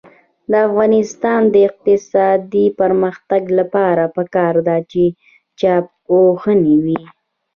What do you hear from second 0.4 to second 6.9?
د افغانستان د اقتصادي پرمختګ لپاره پکار ده چې چاپخونې